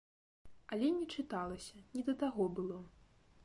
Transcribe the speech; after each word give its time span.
Але 0.75 0.87
не 0.95 1.03
чыталася, 1.17 1.77
не 1.99 2.07
да 2.11 2.19
таго 2.25 2.51
было. 2.61 2.85